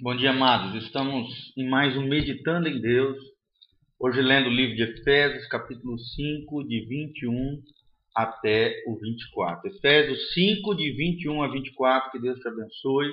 Bom 0.00 0.14
dia, 0.14 0.30
amados. 0.30 0.80
Estamos 0.84 1.26
em 1.56 1.68
mais 1.68 1.96
um 1.96 2.06
Meditando 2.06 2.68
em 2.68 2.80
Deus. 2.80 3.16
Hoje 3.98 4.22
lendo 4.22 4.46
o 4.46 4.52
livro 4.52 4.76
de 4.76 4.84
Efésios, 4.84 5.48
capítulo 5.48 5.98
5, 5.98 6.68
de 6.68 6.86
21 6.86 7.60
até 8.14 8.80
o 8.86 8.96
24. 8.96 9.68
Efésios 9.68 10.32
5, 10.34 10.76
de 10.76 10.92
21 10.92 11.42
a 11.42 11.48
24. 11.48 12.12
Que 12.12 12.20
Deus 12.20 12.38
te 12.38 12.46
abençoe. 12.46 13.08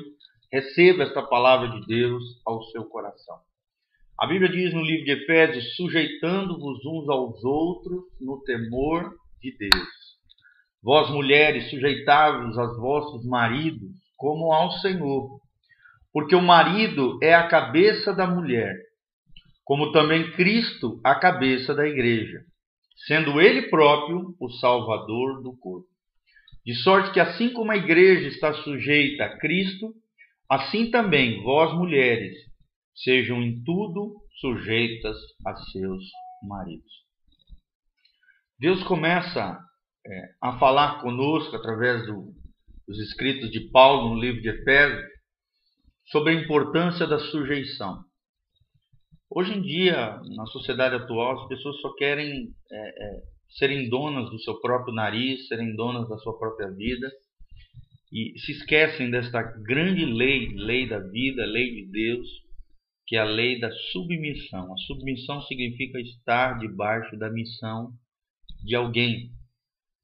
Receba 0.53 1.01
esta 1.01 1.23
palavra 1.23 1.69
de 1.69 1.87
Deus 1.87 2.23
ao 2.45 2.61
seu 2.65 2.85
coração. 2.85 3.39
A 4.19 4.27
Bíblia 4.27 4.51
diz 4.51 4.71
no 4.71 4.83
livro 4.83 5.05
de 5.05 5.11
Efésios: 5.11 5.75
sujeitando-vos 5.77 6.85
uns 6.85 7.09
aos 7.09 7.43
outros 7.43 8.03
no 8.21 8.43
temor 8.43 9.11
de 9.41 9.57
Deus. 9.57 9.89
Vós, 10.83 11.09
mulheres, 11.09 11.67
sujeitai-vos 11.71 12.55
aos 12.59 12.77
vossos 12.77 13.25
maridos 13.25 13.89
como 14.15 14.53
ao 14.53 14.71
Senhor 14.73 15.43
porque 16.15 16.33
o 16.33 16.41
marido 16.41 17.19
é 17.21 17.33
a 17.33 17.45
cabeça 17.45 18.13
da 18.13 18.25
mulher, 18.25 18.73
como 19.65 19.91
também 19.91 20.31
Cristo 20.31 20.97
a 21.03 21.13
cabeça 21.13 21.75
da 21.75 21.85
igreja, 21.85 22.39
sendo 23.05 23.41
ele 23.41 23.63
próprio 23.63 24.33
o 24.39 24.49
salvador 24.49 25.43
do 25.43 25.53
corpo. 25.57 25.89
De 26.65 26.73
sorte 26.73 27.11
que 27.11 27.19
assim 27.19 27.51
como 27.51 27.69
a 27.69 27.75
igreja 27.75 28.29
está 28.29 28.53
sujeita 28.53 29.25
a 29.25 29.37
Cristo, 29.39 29.93
assim 30.49 30.89
também 30.89 31.43
vós 31.43 31.77
mulheres 31.77 32.33
sejam 32.95 33.41
em 33.43 33.61
tudo 33.65 34.15
sujeitas 34.39 35.17
a 35.45 35.53
seus 35.53 36.05
maridos. 36.41 36.93
Deus 38.57 38.81
começa 38.83 39.59
é, 40.07 40.29
a 40.41 40.57
falar 40.59 41.01
conosco 41.01 41.57
através 41.57 42.05
do, 42.05 42.33
dos 42.87 42.99
escritos 43.01 43.51
de 43.51 43.69
Paulo 43.69 44.15
no 44.15 44.21
livro 44.21 44.41
de 44.41 44.47
Efésios 44.47 45.14
sobre 46.05 46.33
a 46.33 46.41
importância 46.41 47.07
da 47.07 47.19
sujeição. 47.19 48.03
Hoje 49.29 49.53
em 49.53 49.61
dia, 49.61 50.19
na 50.35 50.45
sociedade 50.45 50.95
atual, 50.95 51.41
as 51.41 51.47
pessoas 51.47 51.79
só 51.81 51.93
querem 51.95 52.49
é, 52.71 52.77
é, 52.77 53.21
serem 53.57 53.89
donas 53.89 54.29
do 54.29 54.39
seu 54.39 54.59
próprio 54.61 54.93
nariz, 54.93 55.47
serem 55.47 55.75
donas 55.75 56.07
da 56.07 56.17
sua 56.17 56.37
própria 56.37 56.69
vida 56.71 57.11
e 58.11 58.37
se 58.39 58.51
esquecem 58.51 59.09
desta 59.09 59.41
grande 59.41 60.05
lei, 60.05 60.49
lei 60.55 60.87
da 60.87 60.99
vida, 60.99 61.45
lei 61.45 61.73
de 61.73 61.91
Deus, 61.91 62.27
que 63.07 63.15
é 63.15 63.19
a 63.19 63.25
lei 63.25 63.59
da 63.59 63.71
submissão. 63.91 64.73
A 64.73 64.77
submissão 64.77 65.41
significa 65.41 65.99
estar 65.99 66.57
debaixo 66.59 67.17
da 67.17 67.29
missão 67.29 67.91
de 68.63 68.75
alguém. 68.75 69.31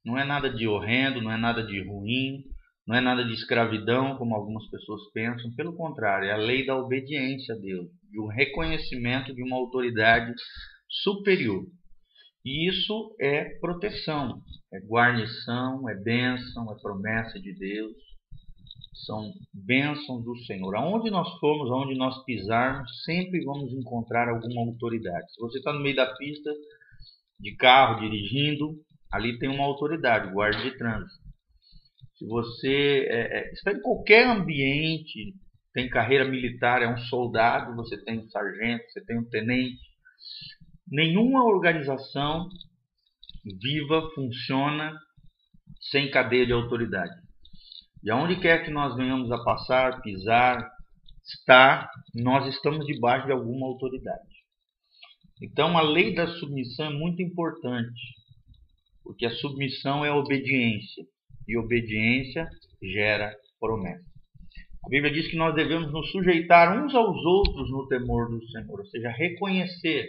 Não 0.04 0.18
é 0.18 0.24
nada 0.24 0.50
de 0.50 0.66
horrendo, 0.66 1.22
não 1.22 1.30
é 1.30 1.36
nada 1.36 1.64
de 1.64 1.80
ruim, 1.80 2.44
não 2.86 2.96
é 2.96 3.00
nada 3.00 3.24
de 3.24 3.32
escravidão, 3.32 4.16
como 4.16 4.34
algumas 4.34 4.68
pessoas 4.68 5.10
pensam. 5.12 5.54
Pelo 5.54 5.74
contrário, 5.74 6.28
é 6.28 6.32
a 6.32 6.36
lei 6.36 6.66
da 6.66 6.76
obediência 6.76 7.54
a 7.54 7.58
Deus, 7.58 7.88
de 8.10 8.20
um 8.20 8.26
reconhecimento 8.26 9.32
de 9.34 9.42
uma 9.42 9.56
autoridade 9.56 10.32
superior. 10.88 11.64
E 12.44 12.68
isso 12.68 13.14
é 13.20 13.44
proteção, 13.60 14.42
é 14.72 14.80
guarnição, 14.80 15.88
é 15.88 15.94
bênção, 15.94 16.72
é 16.72 16.80
promessa 16.82 17.38
de 17.40 17.54
Deus. 17.54 17.92
São 19.06 19.32
bênçãos 19.54 20.24
do 20.24 20.36
Senhor. 20.44 20.74
Aonde 20.74 21.10
nós 21.10 21.28
formos, 21.38 21.70
aonde 21.70 21.96
nós 21.96 22.24
pisarmos, 22.24 22.90
sempre 23.04 23.44
vamos 23.44 23.72
encontrar 23.72 24.28
alguma 24.28 24.62
autoridade. 24.62 25.32
Se 25.32 25.40
você 25.40 25.58
está 25.58 25.72
no 25.72 25.80
meio 25.80 25.96
da 25.96 26.14
pista 26.16 26.50
de 27.38 27.54
carro, 27.56 28.00
dirigindo, 28.00 28.74
ali 29.12 29.38
tem 29.38 29.48
uma 29.48 29.64
autoridade, 29.64 30.32
guarda 30.32 30.62
de 30.62 30.76
trânsito. 30.76 31.21
Se 32.22 32.28
você 32.28 33.06
é, 33.10 33.38
é, 33.38 33.52
está 33.52 33.72
em 33.72 33.82
qualquer 33.82 34.28
ambiente, 34.28 35.34
tem 35.74 35.88
carreira 35.88 36.24
militar, 36.24 36.80
é 36.80 36.86
um 36.86 36.96
soldado, 36.96 37.74
você 37.74 38.00
tem 38.04 38.20
um 38.20 38.28
sargento, 38.28 38.84
você 38.88 39.04
tem 39.04 39.18
um 39.18 39.28
tenente. 39.28 39.82
Nenhuma 40.86 41.42
organização 41.42 42.48
viva 43.60 44.08
funciona 44.14 44.96
sem 45.90 46.12
cadeia 46.12 46.46
de 46.46 46.52
autoridade. 46.52 47.12
E 48.04 48.10
aonde 48.10 48.40
quer 48.40 48.64
que 48.64 48.70
nós 48.70 48.94
venhamos 48.94 49.32
a 49.32 49.42
passar, 49.42 50.00
pisar, 50.00 50.70
estar, 51.24 51.90
nós 52.14 52.46
estamos 52.54 52.86
debaixo 52.86 53.26
de 53.26 53.32
alguma 53.32 53.66
autoridade. 53.66 54.28
Então 55.42 55.76
a 55.76 55.82
lei 55.82 56.14
da 56.14 56.28
submissão 56.28 56.86
é 56.86 56.94
muito 56.94 57.20
importante, 57.20 58.00
porque 59.02 59.26
a 59.26 59.34
submissão 59.34 60.04
é 60.04 60.10
a 60.10 60.16
obediência 60.16 61.04
e 61.46 61.56
obediência 61.56 62.48
gera 62.82 63.34
promessa. 63.60 64.12
A 64.84 64.88
Bíblia 64.88 65.12
diz 65.12 65.28
que 65.28 65.36
nós 65.36 65.54
devemos 65.54 65.92
nos 65.92 66.10
sujeitar 66.10 66.84
uns 66.84 66.94
aos 66.94 67.24
outros 67.24 67.70
no 67.70 67.86
temor 67.86 68.28
do 68.28 68.44
Senhor, 68.48 68.80
ou 68.80 68.86
seja, 68.86 69.10
reconhecer 69.10 70.08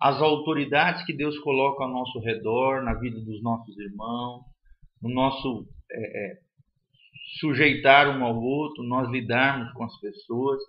as 0.00 0.20
autoridades 0.20 1.04
que 1.06 1.14
Deus 1.14 1.38
coloca 1.38 1.84
ao 1.84 1.90
nosso 1.90 2.18
redor, 2.18 2.82
na 2.82 2.94
vida 2.94 3.18
dos 3.20 3.42
nossos 3.42 3.78
irmãos, 3.78 4.42
no 5.00 5.08
nosso 5.08 5.66
é, 5.90 6.00
é, 6.00 6.38
sujeitar 7.40 8.08
um 8.18 8.24
ao 8.24 8.36
outro, 8.36 8.82
nós 8.82 9.10
lidarmos 9.10 9.72
com 9.72 9.84
as 9.84 9.98
pessoas, 10.00 10.60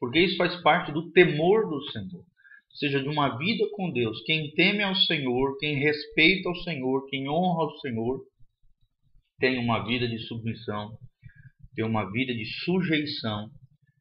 porque 0.00 0.20
isso 0.20 0.36
faz 0.36 0.54
parte 0.62 0.92
do 0.92 1.10
temor 1.10 1.68
do 1.68 1.82
Senhor, 1.90 2.24
seja, 2.70 3.02
de 3.02 3.08
uma 3.08 3.36
vida 3.36 3.64
com 3.72 3.90
Deus. 3.90 4.22
Quem 4.24 4.50
teme 4.52 4.82
ao 4.82 4.94
Senhor, 4.94 5.58
quem 5.58 5.76
respeita 5.76 6.48
ao 6.48 6.56
Senhor, 6.56 7.06
quem 7.08 7.28
honra 7.28 7.64
ao 7.64 7.78
Senhor, 7.78 8.20
tem 9.38 9.58
uma 9.58 9.84
vida 9.84 10.08
de 10.08 10.18
submissão, 10.26 10.96
tem 11.74 11.84
uma 11.84 12.10
vida 12.10 12.34
de 12.34 12.44
sujeição 12.64 13.50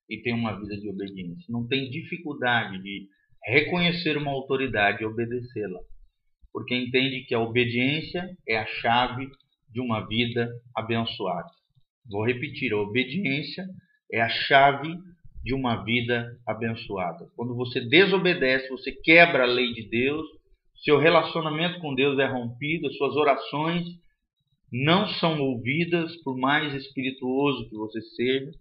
e 0.10 0.22
tem 0.22 0.34
uma 0.34 0.60
vida 0.60 0.78
de 0.78 0.90
obediência. 0.90 1.46
Não 1.50 1.68
tem 1.68 1.90
dificuldade 1.90 2.82
de 2.82 3.08
reconhecer 3.46 4.18
uma 4.18 4.32
autoridade 4.32 5.04
e 5.04 5.06
obedecê-la, 5.06 5.80
porque 6.52 6.76
entende 6.76 7.26
que 7.26 7.34
a 7.34 7.40
obediência 7.40 8.30
é 8.48 8.58
a 8.58 8.66
chave 8.66 9.28
de 9.70 9.82
uma 9.82 10.08
vida 10.08 10.50
abençoada. 10.76 11.50
Vou 12.10 12.26
repetir: 12.26 12.72
a 12.74 12.78
obediência 12.78 13.66
é 14.12 14.22
a 14.22 14.30
chave 14.30 14.96
de 15.44 15.54
uma 15.54 15.84
vida 15.84 16.38
abençoada. 16.48 17.28
Quando 17.36 17.56
você 17.56 17.82
desobedece, 17.82 18.70
você 18.70 18.92
quebra 18.92 19.44
a 19.44 19.48
lei 19.48 19.74
de 19.74 19.90
Deus, 19.90 20.26
seu 20.84 20.98
relacionamento 21.00 21.80
com 21.80 21.94
Deus 21.94 22.18
é 22.20 22.26
rompido, 22.26 22.92
suas 22.94 23.16
orações 23.16 23.84
não 24.74 25.08
são 25.08 25.40
ouvidas 25.40 26.16
por 26.24 26.36
mais 26.36 26.74
espirituoso 26.74 27.70
que 27.70 27.76
você 27.76 28.02
seja. 28.02 28.52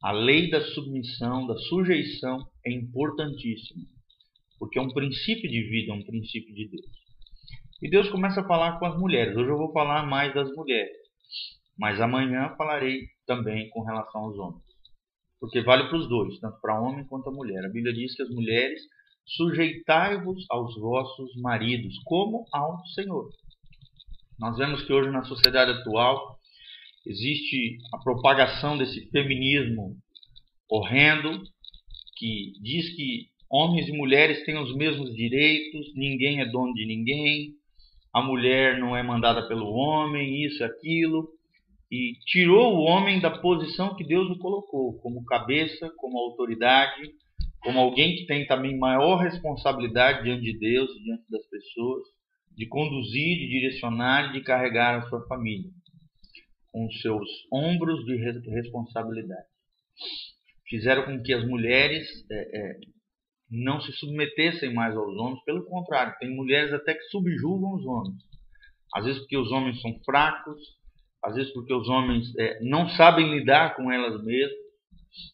A 0.00 0.12
lei 0.12 0.48
da 0.48 0.60
submissão, 0.60 1.48
da 1.48 1.56
sujeição 1.56 2.38
é 2.64 2.72
importantíssima, 2.72 3.82
porque 4.56 4.78
é 4.78 4.82
um 4.82 4.92
princípio 4.92 5.50
de 5.50 5.62
vida, 5.68 5.92
é 5.92 5.96
um 5.96 6.04
princípio 6.04 6.54
de 6.54 6.68
Deus. 6.68 6.86
E 7.82 7.90
Deus 7.90 8.08
começa 8.08 8.40
a 8.40 8.46
falar 8.46 8.78
com 8.78 8.86
as 8.86 8.96
mulheres. 8.96 9.36
Hoje 9.36 9.50
eu 9.50 9.58
vou 9.58 9.72
falar 9.72 10.06
mais 10.06 10.32
das 10.32 10.48
mulheres, 10.54 10.96
mas 11.76 12.00
amanhã 12.00 12.54
falarei 12.56 13.00
também 13.26 13.68
com 13.70 13.82
relação 13.82 14.20
aos 14.20 14.38
homens. 14.38 14.62
Porque 15.40 15.60
vale 15.60 15.88
para 15.88 15.98
os 15.98 16.08
dois, 16.08 16.38
tanto 16.38 16.60
para 16.60 16.80
homem 16.80 17.04
quanto 17.06 17.30
a 17.30 17.32
mulher. 17.32 17.64
A 17.64 17.68
Bíblia 17.68 17.92
diz 17.92 18.14
que 18.14 18.22
as 18.22 18.30
mulheres 18.30 18.80
sujeitai-vos 19.26 20.46
aos 20.50 20.78
vossos 20.78 21.34
maridos, 21.40 21.98
como 22.04 22.46
ao 22.52 22.78
Senhor. 22.94 23.28
Nós 24.38 24.56
vemos 24.56 24.82
que 24.82 24.92
hoje 24.92 25.10
na 25.10 25.22
sociedade 25.24 25.70
atual 25.70 26.38
existe 27.06 27.78
a 27.92 27.98
propagação 27.98 28.76
desse 28.76 29.08
feminismo 29.10 29.96
horrendo 30.68 31.42
que 32.16 32.52
diz 32.60 32.94
que 32.96 33.28
homens 33.48 33.88
e 33.88 33.92
mulheres 33.92 34.44
têm 34.44 34.58
os 34.58 34.74
mesmos 34.74 35.14
direitos, 35.14 35.94
ninguém 35.94 36.40
é 36.40 36.46
dono 36.46 36.72
de 36.74 36.84
ninguém, 36.84 37.52
a 38.12 38.22
mulher 38.22 38.78
não 38.78 38.96
é 38.96 39.02
mandada 39.02 39.46
pelo 39.46 39.68
homem, 39.70 40.44
isso, 40.44 40.64
aquilo, 40.64 41.28
e 41.90 42.14
tirou 42.26 42.74
o 42.74 42.82
homem 42.82 43.20
da 43.20 43.30
posição 43.30 43.94
que 43.94 44.04
Deus 44.04 44.28
o 44.30 44.38
colocou, 44.38 44.98
como 45.00 45.24
cabeça, 45.24 45.92
como 45.96 46.18
autoridade, 46.18 47.12
como 47.60 47.78
alguém 47.78 48.16
que 48.16 48.26
tem 48.26 48.46
também 48.46 48.76
maior 48.76 49.16
responsabilidade 49.16 50.24
diante 50.24 50.42
de 50.42 50.58
Deus, 50.58 50.90
diante 51.04 51.24
das 51.30 51.46
pessoas 51.48 52.13
de 52.56 52.66
conduzir, 52.66 53.38
de 53.38 53.48
direcionar 53.48 54.32
de 54.32 54.42
carregar 54.42 54.98
a 54.98 55.08
sua 55.08 55.26
família 55.26 55.70
com 56.74 56.90
seus 56.90 57.28
ombros 57.52 58.04
de 58.04 58.16
responsabilidade. 58.50 59.46
Fizeram 60.68 61.04
com 61.04 61.22
que 61.22 61.32
as 61.32 61.46
mulheres 61.46 62.04
é, 62.28 62.58
é, 62.58 62.74
não 63.48 63.80
se 63.80 63.92
submetessem 63.92 64.74
mais 64.74 64.96
aos 64.96 65.16
homens, 65.16 65.44
pelo 65.44 65.64
contrário, 65.66 66.16
tem 66.18 66.34
mulheres 66.34 66.72
até 66.72 66.94
que 66.94 67.04
subjugam 67.04 67.74
os 67.74 67.86
homens. 67.86 68.20
Às 68.92 69.04
vezes 69.04 69.20
porque 69.20 69.36
os 69.36 69.52
homens 69.52 69.80
são 69.80 69.92
fracos, 70.04 70.60
às 71.22 71.36
vezes 71.36 71.52
porque 71.52 71.72
os 71.72 71.88
homens 71.88 72.36
é, 72.36 72.58
não 72.64 72.88
sabem 72.88 73.30
lidar 73.30 73.76
com 73.76 73.92
elas 73.92 74.24
mesmas, 74.24 74.64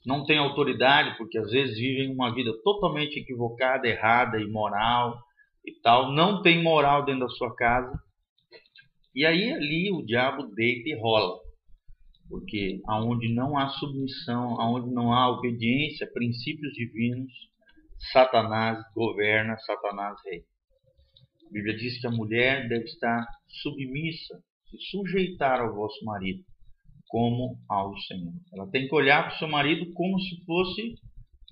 não 0.05 0.27
têm 0.27 0.37
autoridade, 0.37 1.17
porque 1.17 1.39
às 1.39 1.51
vezes 1.51 1.79
vivem 1.79 2.13
uma 2.13 2.35
vida 2.35 2.53
totalmente 2.63 3.19
equivocada, 3.19 3.89
errada, 3.89 4.39
imoral, 4.39 5.19
e 5.65 5.73
tal, 5.83 6.13
não 6.13 6.43
tem 6.43 6.63
moral 6.63 7.05
dentro 7.05 7.27
da 7.27 7.29
sua 7.29 7.55
casa. 7.55 7.93
E 9.15 9.27
aí 9.27 9.53
ali 9.53 9.91
o 9.93 10.05
diabo 10.05 10.47
deita 10.55 10.89
e 10.89 11.01
rola. 11.01 11.39
Porque 12.29 12.81
aonde 12.87 13.35
não 13.35 13.59
há 13.59 13.69
submissão, 13.69 14.61
aonde 14.61 14.93
não 14.95 15.13
há 15.13 15.29
obediência 15.29 16.11
princípios 16.13 16.73
divinos, 16.73 17.33
Satanás 18.13 18.79
governa, 18.95 19.59
Satanás 19.59 20.17
rei. 20.25 20.41
A 21.49 21.53
Bíblia 21.53 21.77
diz 21.77 22.01
que 22.01 22.07
a 22.07 22.11
mulher 22.11 22.69
deve 22.69 22.85
estar 22.85 23.27
submissa, 23.49 24.41
se 24.71 24.79
sujeitar 24.91 25.61
ao 25.61 25.75
vosso 25.75 26.05
marido, 26.05 26.45
como 27.09 27.59
ao 27.69 27.97
Senhor. 27.99 28.33
Ela 28.55 28.71
tem 28.71 28.87
que 28.87 28.95
olhar 28.95 29.25
para 29.25 29.35
o 29.35 29.39
seu 29.39 29.49
marido 29.49 29.93
como 29.93 30.19
se 30.21 30.45
fosse, 30.45 30.95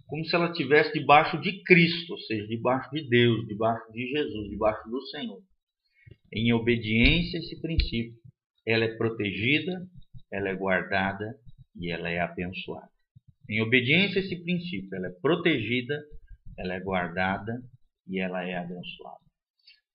como 0.09 0.25
se 0.25 0.35
ela 0.35 0.51
estivesse 0.51 0.93
debaixo 0.99 1.39
de 1.39 1.63
Cristo, 1.63 2.13
ou 2.13 2.19
seja, 2.19 2.47
debaixo 2.47 2.91
de 2.91 3.07
Deus, 3.09 3.47
debaixo 3.47 3.93
de 3.93 4.09
Jesus, 4.09 4.49
debaixo 4.49 4.89
do 4.89 5.03
Senhor. 5.03 5.43
Em 6.33 6.53
obediência 6.55 7.39
a 7.39 7.43
esse 7.43 7.61
princípio, 7.61 8.15
ela 8.67 8.85
é 8.85 8.97
protegida, 8.97 9.87
ela 10.33 10.49
é 10.49 10.55
guardada 10.55 11.39
e 11.79 11.93
ela 11.93 12.11
é 12.11 12.21
abençoada. 12.21 12.91
Em 13.49 13.61
obediência 13.61 14.21
a 14.21 14.25
esse 14.25 14.43
princípio, 14.43 14.89
ela 14.95 15.09
é 15.09 15.13
protegida, 15.21 15.95
ela 16.59 16.75
é 16.75 16.81
guardada 16.81 17.63
e 18.07 18.19
ela 18.19 18.43
é 18.43 18.57
abençoada. 18.57 19.21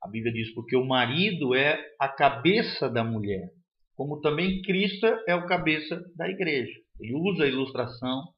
A 0.01 0.07
Bíblia 0.07 0.31
diz: 0.33 0.53
porque 0.53 0.75
o 0.75 0.85
marido 0.85 1.55
é 1.55 1.79
a 1.99 2.07
cabeça 2.07 2.87
da 2.87 3.03
mulher, 3.03 3.49
como 3.95 4.21
também 4.21 4.61
Cristo 4.61 5.07
é 5.27 5.35
o 5.35 5.47
cabeça 5.47 5.99
da 6.15 6.29
igreja. 6.29 6.73
Ele 6.99 7.13
usa 7.15 7.45
a 7.45 7.47
ilustração 7.47 8.32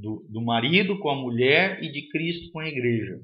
do, 0.00 0.24
do 0.28 0.40
marido 0.40 0.98
com 1.00 1.10
a 1.10 1.16
mulher 1.16 1.82
e 1.82 1.90
de 1.90 2.08
Cristo 2.08 2.50
com 2.52 2.60
a 2.60 2.68
igreja, 2.68 3.18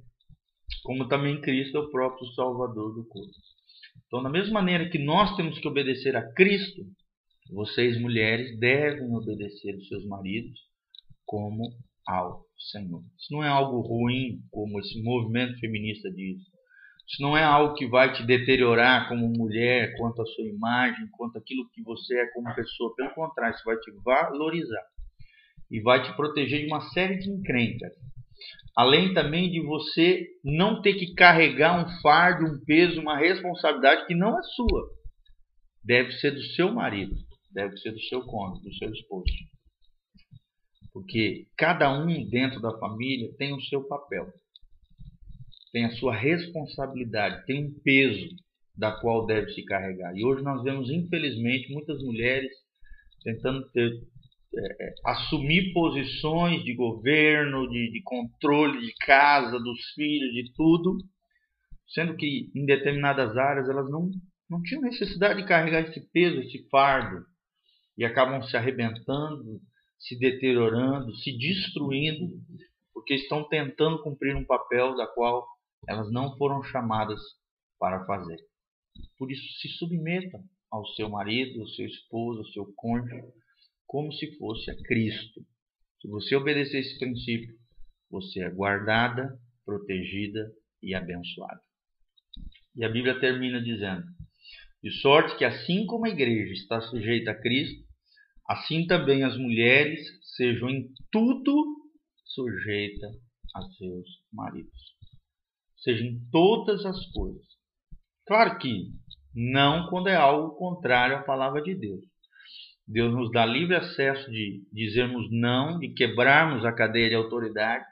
como 0.83 1.09
também 1.09 1.41
Cristo 1.41 1.77
é 1.77 1.81
o 1.81 1.91
próprio 1.91 2.27
Salvador 2.33 2.95
do 2.95 3.07
corpo. 3.07 3.31
Então, 4.07 4.23
da 4.23 4.29
mesma 4.29 4.55
maneira 4.55 4.89
que 4.89 4.99
nós 4.99 5.37
temos 5.37 5.59
que 5.59 5.69
obedecer 5.69 6.17
a 6.17 6.33
Cristo, 6.33 6.83
vocês 7.53 8.01
mulheres 8.01 8.59
devem 8.59 9.15
obedecer 9.15 9.77
os 9.77 9.87
seus 9.89 10.05
maridos 10.07 10.59
como 11.25 11.63
ao 12.07 12.45
Senhor. 12.73 13.03
Isso 13.19 13.33
não 13.33 13.43
é 13.45 13.49
algo 13.49 13.81
ruim, 13.81 14.41
como 14.51 14.81
esse 14.81 15.01
movimento 15.03 15.59
feminista 15.61 16.11
diz. 16.11 16.39
Isso 17.07 17.23
não 17.23 17.37
é 17.37 17.45
algo 17.45 17.75
que 17.75 17.87
vai 17.87 18.13
te 18.13 18.25
deteriorar 18.25 19.09
como 19.09 19.29
mulher, 19.29 19.95
quanto 19.97 20.23
à 20.23 20.27
sua 20.27 20.45
imagem, 20.45 21.09
quanto 21.13 21.39
aquilo 21.39 21.69
que 21.71 21.83
você 21.83 22.19
é 22.19 22.27
como 22.33 22.55
pessoa. 22.55 22.95
Pelo 22.97 23.15
contrário, 23.15 23.55
isso 23.55 23.65
vai 23.65 23.77
te 23.79 23.93
valorizar 24.03 24.94
e 25.71 25.81
vai 25.81 26.03
te 26.03 26.15
proteger 26.17 26.61
de 26.61 26.67
uma 26.67 26.81
série 26.91 27.19
de 27.19 27.31
encrencas. 27.31 27.93
Além 28.77 29.15
também 29.15 29.51
de 29.51 29.61
você 29.61 30.27
não 30.45 30.83
ter 30.83 30.95
que 30.95 31.15
carregar 31.15 31.85
um 31.85 32.01
fardo, 32.01 32.45
um 32.45 32.65
peso, 32.65 33.01
uma 33.01 33.17
responsabilidade 33.17 34.07
que 34.07 34.15
não 34.15 34.39
é 34.39 34.43
sua. 34.43 34.91
Deve 35.85 36.13
ser 36.13 36.33
do 36.33 36.43
seu 36.43 36.73
marido, 36.73 37.15
deve 37.53 37.77
ser 37.79 37.93
do 37.93 38.01
seu 38.01 38.23
cônjuge, 38.23 38.65
do 38.65 38.75
seu 38.75 38.91
esposo. 38.93 39.33
Porque 40.93 41.47
cada 41.57 41.93
um 41.93 42.29
dentro 42.29 42.61
da 42.61 42.77
família 42.79 43.33
tem 43.37 43.53
o 43.53 43.61
seu 43.61 43.87
papel 43.87 44.33
tem 45.75 45.87
a 45.87 45.91
sua 45.97 46.15
responsabilidade, 46.15 47.45
tem 47.47 47.67
um 47.67 47.75
peso 47.83 48.29
da 48.79 48.93
qual 48.93 49.27
deve 49.27 49.53
se 49.55 49.65
carregar. 49.65 50.17
E 50.17 50.25
hoje 50.25 50.41
nós 50.45 50.63
vemos, 50.63 50.89
infelizmente, 50.89 51.73
muitas 51.73 52.01
mulheres 52.01 52.53
tentando 53.25 53.69
ter, 53.73 53.91
é, 54.57 54.95
assumir 55.07 55.73
posições 55.73 56.63
de 56.65 56.75
governo, 56.75 57.69
de, 57.69 57.91
de 57.91 58.03
controle 58.03 58.81
de 58.81 58.95
casa, 59.05 59.59
dos 59.59 59.81
filhos, 59.95 60.33
de 60.33 60.53
tudo, 60.55 60.99
sendo 61.89 62.17
que 62.17 62.51
em 62.55 62.65
determinadas 62.65 63.37
áreas 63.37 63.69
elas 63.69 63.91
não, 63.91 64.11
não 64.49 64.63
tinham 64.63 64.83
necessidade 64.83 65.43
de 65.43 65.49
carregar 65.49 65.83
esse 65.83 66.01
peso, 66.11 66.41
esse 66.41 66.69
fardo, 66.69 67.25
e 67.97 68.05
acabam 68.05 68.43
se 68.43 68.57
arrebentando, 68.57 69.61
se 69.99 70.19
deteriorando, 70.19 71.15
se 71.17 71.37
destruindo, 71.37 72.29
porque 72.93 73.15
estão 73.15 73.49
tentando 73.49 74.03
cumprir 74.03 74.35
um 74.37 74.45
papel 74.45 74.97
da 74.97 75.07
qual 75.07 75.47
elas 75.89 76.11
não 76.11 76.37
foram 76.37 76.63
chamadas 76.63 77.21
para 77.79 78.05
fazer. 78.07 78.39
Por 79.19 79.31
isso, 79.31 79.43
se 79.61 79.69
submetam 79.69 80.41
ao 80.71 80.87
seu 80.89 81.09
marido, 81.09 81.61
ao 81.61 81.69
seu 81.69 81.87
esposo, 81.87 82.41
ao 82.41 82.47
seu 82.47 82.73
cônjuge, 82.77 83.23
como 83.87 84.13
se 84.13 84.37
fosse 84.37 84.71
a 84.71 84.77
Cristo. 84.83 85.41
Se 86.01 86.09
você 86.09 86.37
obedecer 86.37 86.81
esse 86.81 86.99
princípio, 86.99 87.55
você 88.11 88.43
é 88.43 88.51
guardada, 88.51 89.39
protegida 89.65 90.51
e 90.83 90.95
abençoada. 90.95 91.61
E 92.77 92.85
a 92.85 92.89
Bíblia 92.89 93.19
termina 93.19 93.63
dizendo: 93.63 94.05
De 94.83 94.91
sorte 95.01 95.37
que, 95.37 95.45
assim 95.45 95.87
como 95.87 96.07
a 96.07 96.11
igreja 96.11 96.53
está 96.53 96.81
sujeita 96.81 97.31
a 97.31 97.41
Cristo, 97.41 97.85
assim 98.49 98.87
também 98.87 99.23
as 99.23 99.37
mulheres 99.39 100.01
sejam 100.37 100.69
em 100.69 100.89
tudo 101.11 101.55
sujeitas 102.25 103.17
a 103.55 103.63
seus 103.63 104.09
maridos 104.33 104.95
seja, 105.85 106.03
em 106.03 106.19
todas 106.31 106.85
as 106.87 107.07
coisas. 107.13 107.47
Claro 108.27 108.59
que 108.59 108.91
não 109.35 109.89
quando 109.89 110.09
é 110.09 110.17
algo 110.17 110.57
contrário 110.57 111.19
à 111.19 111.23
palavra 111.23 111.63
de 111.63 111.75
Deus. 111.75 112.03
Deus 112.87 113.13
nos 113.15 113.31
dá 113.31 113.47
livre 113.47 113.75
acesso 113.75 114.31
de 114.31 114.63
dizermos 114.73 115.31
não, 115.31 115.79
de 115.79 115.89
quebrarmos 115.89 116.65
a 116.65 116.73
cadeia 116.73 117.09
de 117.09 117.15
autoridade, 117.15 117.85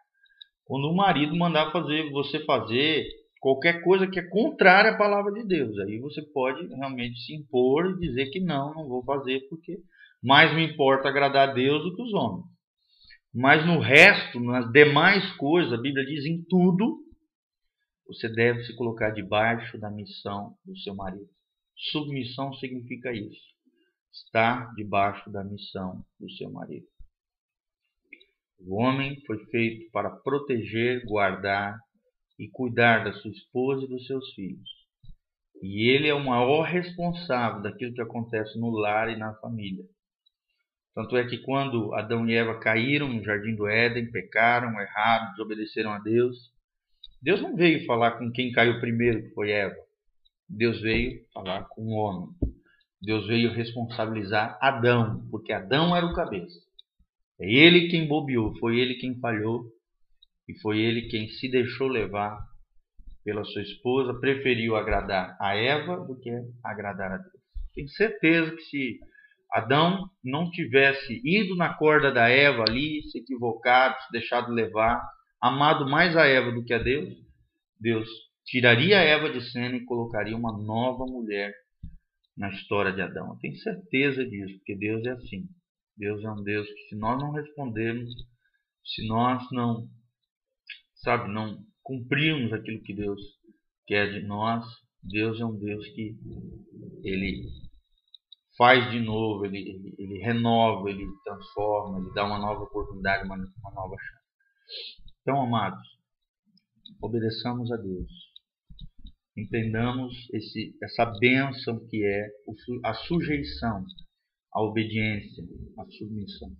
quando 0.64 0.88
o 0.88 0.94
marido 0.94 1.36
mandar 1.36 1.72
fazer 1.72 2.10
você 2.10 2.44
fazer 2.44 3.06
qualquer 3.40 3.82
coisa 3.82 4.06
que 4.06 4.20
é 4.20 4.28
contrária 4.28 4.92
à 4.92 4.96
palavra 4.96 5.32
de 5.32 5.44
Deus. 5.44 5.76
Aí 5.80 5.98
você 5.98 6.22
pode 6.22 6.66
realmente 6.68 7.18
se 7.20 7.34
impor 7.34 7.90
e 7.90 7.98
dizer 7.98 8.26
que 8.30 8.38
não, 8.38 8.72
não 8.74 8.88
vou 8.88 9.02
fazer 9.04 9.40
porque 9.48 9.78
mais 10.22 10.54
me 10.54 10.64
importa 10.64 11.08
agradar 11.08 11.48
a 11.48 11.52
Deus 11.52 11.82
do 11.82 11.94
que 11.94 12.02
os 12.02 12.12
homens. 12.12 12.46
Mas 13.34 13.66
no 13.66 13.80
resto, 13.80 14.38
nas 14.38 14.70
demais 14.70 15.34
coisas, 15.36 15.72
a 15.72 15.80
Bíblia 15.80 16.04
diz 16.04 16.24
em 16.26 16.44
tudo, 16.44 17.00
você 18.06 18.28
deve 18.28 18.62
se 18.64 18.76
colocar 18.76 19.10
debaixo 19.10 19.78
da 19.78 19.90
missão 19.90 20.54
do 20.64 20.76
seu 20.78 20.94
marido. 20.94 21.28
Submissão 21.90 22.52
significa 22.54 23.10
isso. 23.10 23.51
Estar 24.12 24.74
debaixo 24.74 25.30
da 25.30 25.42
missão 25.42 26.04
do 26.20 26.30
seu 26.32 26.50
marido. 26.50 26.86
O 28.60 28.76
homem 28.76 29.20
foi 29.26 29.38
feito 29.46 29.90
para 29.90 30.10
proteger, 30.10 31.04
guardar 31.06 31.78
e 32.38 32.48
cuidar 32.48 33.04
da 33.04 33.12
sua 33.12 33.30
esposa 33.30 33.84
e 33.84 33.88
dos 33.88 34.06
seus 34.06 34.32
filhos. 34.34 34.68
E 35.62 35.88
ele 35.88 36.08
é 36.08 36.14
o 36.14 36.24
maior 36.24 36.62
responsável 36.62 37.62
daquilo 37.62 37.94
que 37.94 38.02
acontece 38.02 38.58
no 38.58 38.70
lar 38.70 39.08
e 39.08 39.16
na 39.16 39.34
família. 39.36 39.84
Tanto 40.94 41.16
é 41.16 41.26
que 41.26 41.38
quando 41.38 41.94
Adão 41.94 42.28
e 42.28 42.34
Eva 42.34 42.58
caíram 42.58 43.08
no 43.08 43.24
jardim 43.24 43.54
do 43.54 43.66
Éden, 43.66 44.10
pecaram, 44.10 44.78
erraram, 44.78 45.30
desobedeceram 45.30 45.90
a 45.90 45.98
Deus, 45.98 46.52
Deus 47.22 47.40
não 47.40 47.56
veio 47.56 47.86
falar 47.86 48.18
com 48.18 48.30
quem 48.30 48.52
caiu 48.52 48.80
primeiro, 48.80 49.22
que 49.22 49.34
foi 49.34 49.52
Eva. 49.52 49.76
Deus 50.48 50.80
veio 50.80 51.24
falar 51.32 51.64
com 51.68 51.82
o 51.82 51.92
homem. 51.92 52.28
Deus 53.02 53.26
veio 53.26 53.52
responsabilizar 53.52 54.56
Adão, 54.60 55.26
porque 55.28 55.52
Adão 55.52 55.94
era 55.94 56.06
o 56.06 56.14
cabeça. 56.14 56.60
É 57.40 57.50
ele 57.52 57.88
quem 57.88 58.06
bobeou, 58.06 58.56
foi 58.58 58.78
ele 58.78 58.94
quem 58.94 59.18
falhou 59.18 59.64
e 60.48 60.56
foi 60.60 60.78
ele 60.78 61.08
quem 61.08 61.28
se 61.28 61.50
deixou 61.50 61.88
levar 61.88 62.38
pela 63.24 63.44
sua 63.44 63.62
esposa, 63.62 64.18
preferiu 64.20 64.76
agradar 64.76 65.36
a 65.40 65.54
Eva 65.56 65.96
do 65.96 66.18
que 66.18 66.30
agradar 66.62 67.12
a 67.12 67.16
Deus. 67.16 67.42
Tenho 67.74 67.88
certeza 67.88 68.54
que 68.54 68.62
se 68.62 68.98
Adão 69.52 70.08
não 70.22 70.50
tivesse 70.50 71.20
ido 71.24 71.56
na 71.56 71.74
corda 71.74 72.12
da 72.12 72.28
Eva 72.28 72.64
ali, 72.68 73.02
se 73.10 73.18
equivocado, 73.18 74.00
se 74.02 74.12
deixado 74.12 74.52
levar, 74.52 75.02
amado 75.40 75.88
mais 75.88 76.16
a 76.16 76.26
Eva 76.26 76.52
do 76.52 76.64
que 76.64 76.72
a 76.72 76.78
Deus, 76.78 77.14
Deus 77.80 78.08
tiraria 78.44 78.98
a 78.98 79.02
Eva 79.02 79.30
de 79.30 79.40
cena 79.50 79.76
e 79.76 79.84
colocaria 79.84 80.36
uma 80.36 80.52
nova 80.56 81.04
mulher 81.04 81.52
na 82.36 82.50
história 82.50 82.92
de 82.92 83.00
Adão. 83.00 83.28
Eu 83.28 83.38
tenho 83.38 83.56
certeza 83.56 84.24
disso, 84.24 84.56
porque 84.58 84.76
Deus 84.76 85.04
é 85.06 85.10
assim. 85.10 85.48
Deus 85.96 86.24
é 86.24 86.30
um 86.30 86.42
Deus 86.42 86.66
que 86.66 86.88
se 86.88 86.96
nós 86.96 87.20
não 87.20 87.32
respondermos, 87.32 88.10
se 88.84 89.06
nós 89.06 89.42
não, 89.52 89.88
sabe, 90.96 91.32
não 91.32 91.58
cumprirmos 91.82 92.52
aquilo 92.52 92.82
que 92.82 92.94
Deus 92.94 93.20
quer 93.86 94.12
de 94.12 94.26
nós, 94.26 94.64
Deus 95.02 95.40
é 95.40 95.44
um 95.44 95.58
Deus 95.58 95.86
que 95.88 96.16
ele 97.04 97.48
faz 98.56 98.90
de 98.90 99.00
novo, 99.00 99.44
ele, 99.44 99.58
ele, 99.58 99.94
ele 99.98 100.18
renova, 100.18 100.88
ele 100.88 101.06
transforma, 101.24 101.98
ele 101.98 102.12
dá 102.14 102.24
uma 102.24 102.38
nova 102.38 102.62
oportunidade, 102.62 103.24
uma, 103.24 103.36
uma 103.36 103.70
nova 103.74 103.96
chance. 103.98 104.22
Então, 105.20 105.42
amados, 105.42 105.82
obedeçamos 107.00 107.70
a 107.72 107.76
Deus. 107.76 108.21
Entendamos 109.36 110.28
esse, 110.32 110.76
essa 110.82 111.06
bênção 111.18 111.86
que 111.88 112.04
é 112.04 112.28
a 112.84 112.92
sujeição, 112.92 113.84
a 114.52 114.62
obediência, 114.62 115.42
a 115.78 115.84
submissão. 115.86 116.54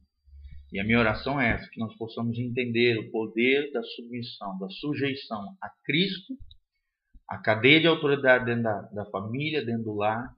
E 0.72 0.80
a 0.80 0.84
minha 0.84 0.98
oração 0.98 1.38
é 1.38 1.50
essa, 1.50 1.68
que 1.68 1.78
nós 1.78 1.94
possamos 1.98 2.38
entender 2.38 2.98
o 2.98 3.10
poder 3.10 3.70
da 3.72 3.82
submissão, 3.82 4.58
da 4.58 4.68
sujeição 4.70 5.54
a 5.60 5.68
Cristo, 5.84 6.34
a 7.28 7.38
cadeia 7.38 7.80
de 7.80 7.86
autoridade 7.86 8.46
dentro 8.46 8.62
da, 8.62 8.80
da 8.82 9.04
família, 9.10 9.64
dentro 9.64 9.84
do 9.84 9.94
lar, 9.94 10.34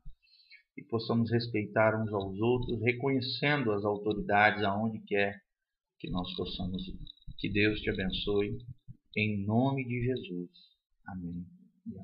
e 0.77 0.83
possamos 0.83 1.31
respeitar 1.31 1.95
uns 2.03 2.13
aos 2.13 2.37
outros, 2.41 2.83
reconhecendo 2.83 3.71
as 3.71 3.85
autoridades 3.85 4.65
aonde 4.65 4.99
quer 5.07 5.41
que 6.01 6.11
nós 6.11 6.35
possamos 6.35 6.87
ir. 6.89 6.99
Que 7.39 7.49
Deus 7.49 7.81
te 7.81 7.91
abençoe, 7.91 8.59
em 9.17 9.47
nome 9.47 9.85
de 9.85 10.05
Jesus. 10.05 10.51
Amém. 11.07 11.47
Yeah. 11.87 12.03